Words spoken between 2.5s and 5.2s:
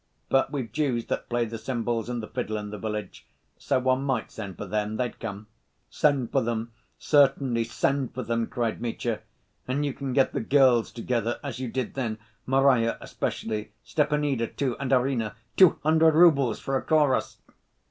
in the village, so one might send for them. They'd